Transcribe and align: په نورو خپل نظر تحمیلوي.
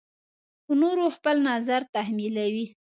په 0.65 0.73
نورو 0.81 1.05
خپل 1.17 1.35
نظر 1.49 1.81
تحمیلوي. 1.95 2.65